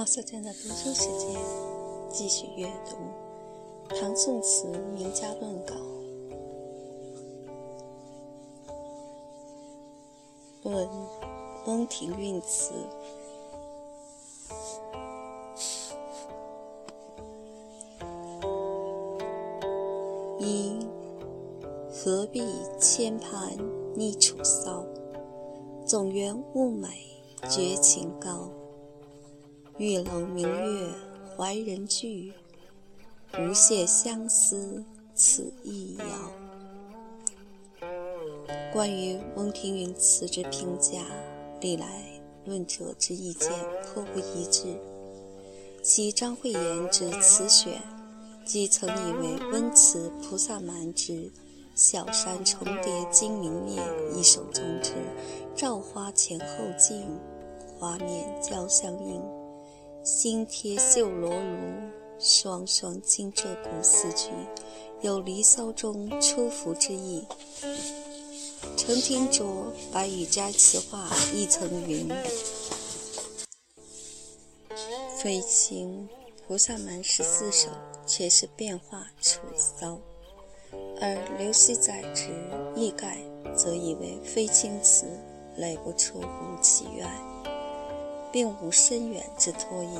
[0.00, 1.38] 毛小娟的读书时间，
[2.10, 2.96] 继续阅读
[3.94, 5.74] 唐宋词名家论稿。
[10.62, 10.88] 论
[11.66, 12.72] 翁庭韵词。
[20.38, 20.78] 一
[21.92, 22.42] 何必
[22.80, 23.54] 千盘
[23.94, 24.82] 逆楚骚，
[25.84, 26.88] 总缘物美
[27.50, 28.48] 绝情高。
[29.80, 30.92] 玉楼明月
[31.34, 32.34] 怀人聚，
[33.38, 36.04] 无限相思此一遥。
[38.74, 41.06] 关于翁庭韵词之评价，
[41.62, 41.86] 历来
[42.44, 43.50] 论者之意见
[43.86, 44.64] 颇不一致。
[45.82, 47.80] 其张惠言之词选，
[48.44, 51.32] 即曾以为温词菩萨蛮之
[51.74, 53.82] “小山重叠金明灭”
[54.14, 54.92] 一首中之
[55.56, 56.46] “照花前后
[56.78, 57.02] 镜，
[57.78, 59.22] 花面交相映”。
[60.02, 64.30] 新贴绣罗襦，双双金鹧鸪四句，
[65.02, 67.22] 有《离骚》中出伏之意。
[68.78, 69.46] 陈廷卓
[69.92, 72.08] 《白羽斋词话》一层云
[75.22, 76.08] ：“飞卿
[76.46, 77.68] 菩萨蛮十四首，
[78.06, 79.98] 却是变化楚骚；
[80.98, 82.24] 而刘熙载之
[82.74, 83.18] 《易概》
[83.54, 85.04] 则以为飞卿词，
[85.56, 86.26] 累不出乎
[86.62, 87.24] 其外。”
[88.32, 89.98] 并无深远之托意。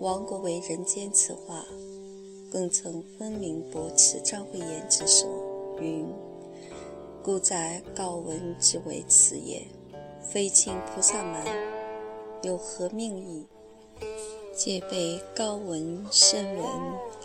[0.00, 1.64] 王国维《人间词话》
[2.50, 5.28] 更曾分明驳斥张惠言之说，
[5.78, 6.06] 云
[7.22, 9.62] ：“故在告文之为此也，
[10.22, 11.44] 非亲菩萨蛮，
[12.42, 13.46] 有何命意？
[14.56, 16.66] 皆被高文深文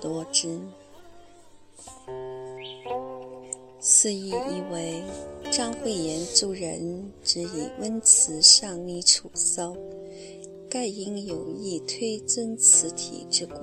[0.04, 0.59] 罗之。”
[3.88, 5.03] 肆意以为。
[5.52, 9.78] 张惠言诸人只以温词上逆楚骚，
[10.67, 13.59] 盖应有意推尊词体之故，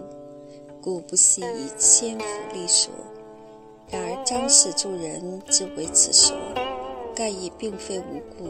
[0.81, 2.25] 故不惜以千幅
[2.55, 2.93] 立说。
[3.91, 6.37] 然而张氏诸人之为此说，
[7.17, 8.49] 盖亦并非无故。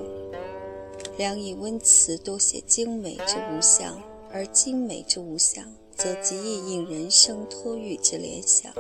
[1.17, 3.99] 良以温词多写精美之无相，
[4.31, 5.65] 而精美之无相，
[5.97, 8.71] 则极易引人生托玉之联想。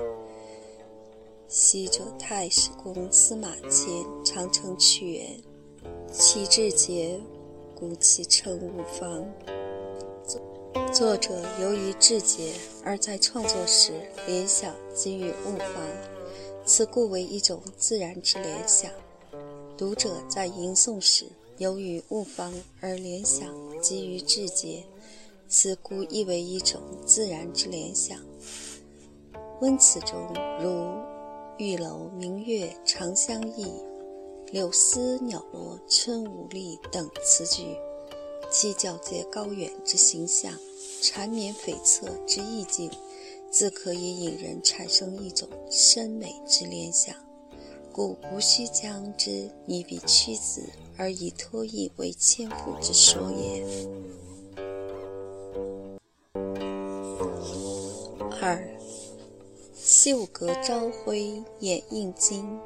[1.54, 5.38] 昔者太史公司马迁常称屈原，
[6.10, 7.20] 其志节，
[7.74, 9.22] 故其称物方。
[10.94, 13.92] 作者由于志节而在创作时
[14.26, 15.86] 联想给予物方，
[16.64, 18.90] 此故为一种自然之联想。
[19.76, 21.26] 读者在吟诵时
[21.58, 23.46] 由于物方而联想
[23.82, 24.82] 给予志节，
[25.50, 28.18] 此故亦为一种自然之联想。
[29.60, 30.18] 温词中
[30.58, 31.11] 如。
[31.62, 33.66] 玉楼明月长相忆，
[34.50, 37.76] 柳丝袅落春无力等词句，
[38.50, 40.52] 其皎洁高远之形象，
[41.00, 42.90] 缠绵悱恻之意境，
[43.48, 47.14] 自可以引人产生一种深美之联想，
[47.92, 53.64] 故无需将之拟比屈子，而以托意为千夫之说也。
[58.40, 58.81] 二。
[59.94, 62.58] 秀阁朝晖掩映金，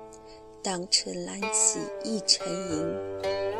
[0.62, 2.86] 当春兰起一沉银。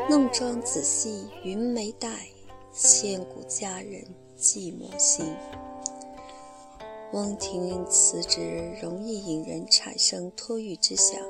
[0.09, 2.29] 弄妆仔细云眉黛，
[2.73, 4.05] 千古佳人
[4.39, 5.27] 寂寞心。
[7.13, 8.41] 翁庭韵词之
[8.81, 11.21] 容易引人产生托玉之想，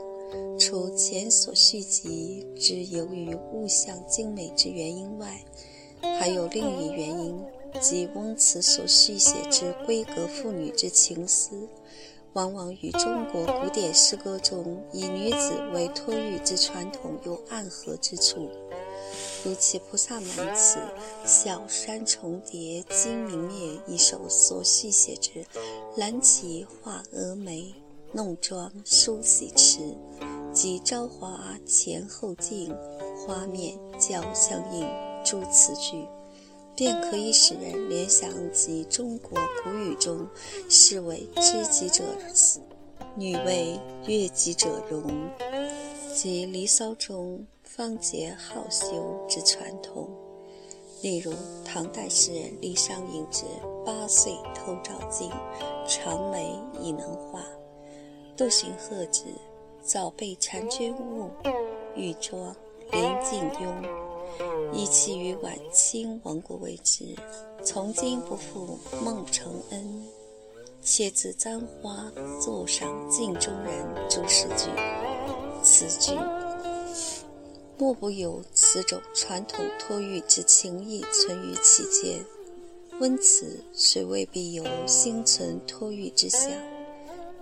[0.60, 5.42] 除前所叙及之由于物象精美之原因外，
[6.20, 7.42] 还有另一原因，
[7.80, 11.66] 即翁词所续写之闺阁妇女之情思。
[12.36, 18.50] 往往与中国古典诗歌中以女子为托喻之传统有暗合之处，
[19.42, 20.78] 如其《菩萨蛮词》
[21.25, 25.46] “小山重叠金明灭”一首所续写之
[25.96, 27.75] “兰起画蛾眉，
[28.12, 29.96] 弄妆梳洗迟”，
[30.52, 32.76] 及“朝华前后镜，
[33.26, 34.87] 花面交相映”
[35.25, 36.06] 诸词句。
[36.76, 40.28] 便可以使人联想及中国古语中
[40.69, 42.61] 士为知己者死，
[43.14, 45.02] 女为悦己者容，
[46.14, 50.06] 及《离骚》中芳洁好修之传统。
[51.00, 51.32] 例如
[51.64, 53.44] 唐代诗人李商隐之
[53.84, 55.31] “八岁偷照镜，
[55.87, 57.43] 长眉已能画”，
[58.37, 59.25] 杜荀鹤之
[59.82, 61.31] “早被婵娟误，
[61.94, 62.55] 玉妆
[62.93, 63.75] 临镜拥”。
[64.73, 67.15] 以其于晚清王国未之
[67.65, 70.06] “从今不负孟承恩，
[70.83, 72.11] 且自簪花
[72.41, 74.71] 坐赏镜中人”诸诗句，
[75.62, 76.12] 词句
[77.79, 82.25] 莫不有此种传统托喻之情意存于其间。
[82.99, 86.50] 温词虽未必有心存托育之想，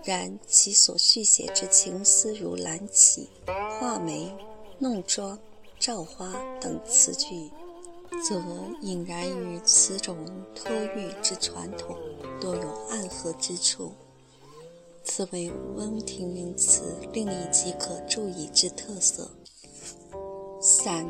[0.03, 3.29] 然其所续写之情思，如兰起、
[3.79, 4.35] 画眉、
[4.81, 5.39] 弄妆、
[5.85, 6.33] 照花
[6.63, 7.51] 等词句，
[8.27, 8.43] 则
[8.81, 10.17] 隐然于此种
[10.55, 11.95] 托育之传统，
[12.41, 13.93] 多有暗合之处。
[15.03, 19.31] 此为温庭筠词另一极可注意之特色。
[20.59, 21.07] 三，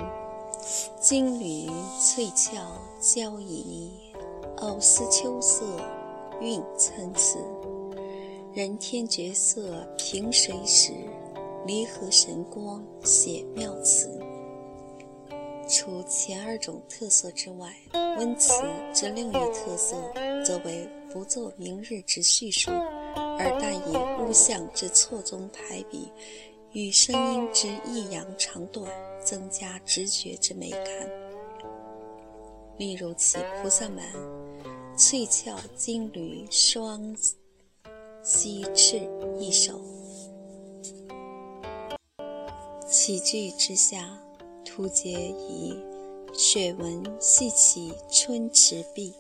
[1.01, 2.57] 金缕翠翘
[2.99, 3.91] 娇旖旎，
[4.57, 5.65] 藕丝秋色
[6.41, 7.39] 韵参差。
[8.53, 10.93] 人天绝色凭谁识？
[11.65, 14.21] 离合神光写妙词。
[15.85, 17.71] 除前二种特色之外，
[18.17, 18.55] 温词
[18.95, 19.95] 之另一特色，
[20.43, 22.71] 则为不做明日之叙述。
[23.15, 26.11] 而但以物象之错综排比，
[26.73, 28.91] 与声音之抑扬长短，
[29.23, 31.11] 增加直觉之美感。
[32.79, 34.11] 例如其《菩萨蛮》
[34.97, 37.15] “翠翘金缕双
[38.25, 39.07] 栖翅”
[39.39, 39.79] 一首，
[42.89, 44.19] 起句之下，
[44.75, 45.79] 突结以
[46.35, 49.15] “雪纹细起春池碧”。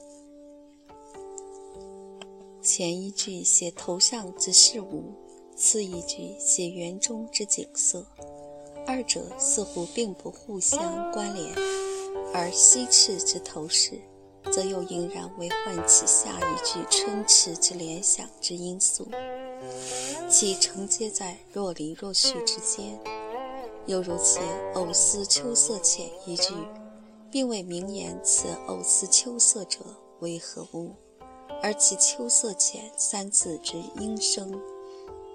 [2.60, 5.12] 前一句写头上之事物，
[5.54, 8.04] 次一句写园中之景色，
[8.84, 11.54] 二者似乎并不互相关联，
[12.32, 14.00] 而西赤之头饰，
[14.50, 19.06] 则又应然为唤起下一句春池之联想之因素，
[20.28, 22.98] 其承接在若离若续之间，
[23.86, 24.40] 又如其
[24.74, 26.54] 藕丝秋色浅一句，
[27.30, 29.80] 并未明言此偶思秋色者
[30.20, 30.92] 为何物。
[31.62, 34.60] 而其“秋色浅”三字之音声，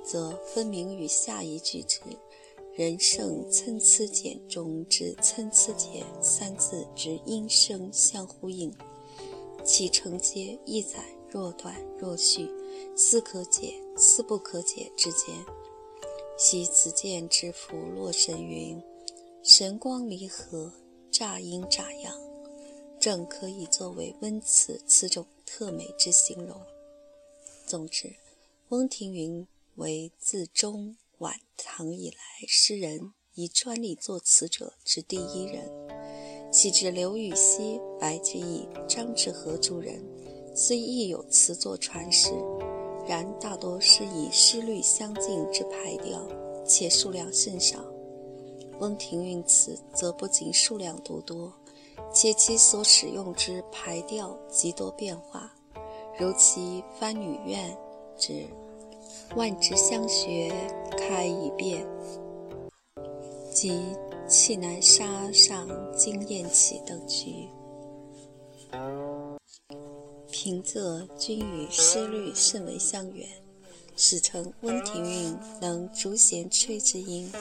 [0.03, 1.99] 则分明与下一句之
[2.73, 8.71] “人胜参差简”中之“参差简”三字之音声相呼应，
[9.63, 12.49] 其承接亦在若断若续、
[12.95, 15.35] 思可解、思不可解之间。
[16.41, 18.81] 昔子建之赋《洛神》云
[19.43, 20.71] ：“神光离合，
[21.11, 22.15] 乍阴乍阳”，
[22.97, 25.27] 正可以作为温词此种。
[25.45, 26.61] 特美之形容。
[27.65, 28.15] 总之，
[28.69, 35.69] 翁庭筠为自中晚唐以来诗人以专利作词者之第一人。
[36.53, 40.05] 昔之刘禹锡、白居易、张志和诸人，
[40.55, 42.29] 虽亦有词作传世，
[43.09, 46.21] 然大多是以诗律相近之排调，
[46.63, 47.79] 且数量甚少。
[48.79, 51.51] 翁庭筠词则不仅数量独多。
[52.13, 55.51] 且其所使用之排调极多变化，
[56.17, 57.69] 如其《番女怨》
[58.17, 58.45] 之
[59.35, 60.51] “万枝香雪
[60.97, 61.85] 开已遍”，
[63.53, 63.95] 及
[64.27, 67.47] “气南沙上惊艳起”等句，
[70.49, 73.27] 平仄均与诗律甚为相远，
[73.95, 77.31] 史称温庭筠能逐弦吹之音，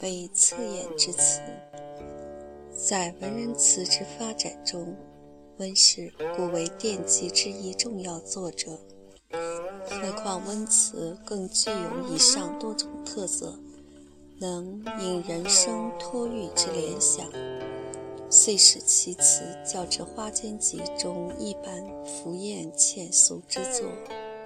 [0.00, 1.42] 为侧眼之词。
[2.74, 4.96] 在文人词之发展中，
[5.58, 8.80] 温氏故为奠基之一重要作者。
[9.84, 13.58] 何况温词更具有以上多种特色，
[14.40, 17.30] 能引人生托育之联想，
[18.36, 23.88] 遂使其词较之《花间集》中一般浮艳浅俗之作，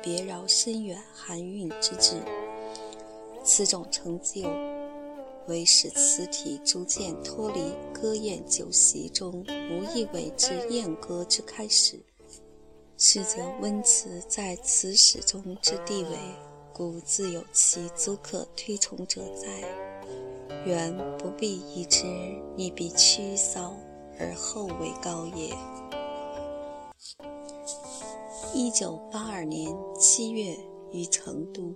[0.02, 2.21] 别饶深远含韵之至。
[3.42, 4.42] 此种成就。
[5.47, 11.99] 为使词体逐渐脱离歌宴酒席中无意味之宴歌之开始，
[12.99, 16.18] 是则温词在词史中之地位，
[16.75, 19.88] 故自有其足可推崇者在。
[20.65, 22.05] 原不必以之，
[22.57, 23.75] 你必屈骚
[24.19, 25.55] 而后为高也。
[28.53, 30.57] 一九八二年七月
[30.93, 31.75] 于成都。